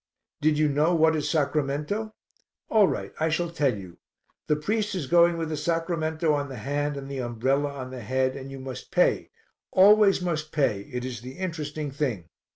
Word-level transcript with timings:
"Did 0.41 0.57
you 0.57 0.67
know 0.67 0.95
what 0.95 1.15
is 1.15 1.29
sacramento? 1.29 2.15
All 2.69 2.87
right, 2.87 3.13
I 3.19 3.29
shall 3.29 3.51
tell 3.51 3.77
you. 3.77 3.99
The 4.47 4.55
priest 4.55 4.95
is 4.95 5.05
going 5.05 5.37
with 5.37 5.49
the 5.49 5.55
sacramento 5.57 6.33
on 6.33 6.49
the 6.49 6.57
hand 6.57 6.97
and 6.97 7.07
the 7.07 7.19
umbrella 7.21 7.69
on 7.71 7.91
the 7.91 8.01
head 8.01 8.35
and 8.35 8.49
you 8.49 8.59
must 8.59 8.89
pay 8.89 9.29
always 9.69 10.19
must 10.19 10.51
pay, 10.51 10.89
it 10.91 11.05
is 11.05 11.21
the 11.21 11.37
interesting 11.37 11.91
thing. 11.91 12.29